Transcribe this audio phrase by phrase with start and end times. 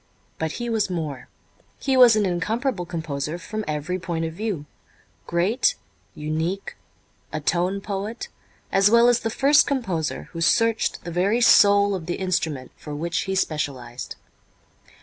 [0.39, 1.27] But he was more.
[1.77, 4.65] He was an incomparable composer from every point of view,
[5.27, 5.75] great,
[6.15, 6.75] unique,
[7.31, 8.27] a tone poet,
[8.71, 12.95] as well as the first composer who searched the very soul of the instrument for
[12.95, 14.15] which he specialized.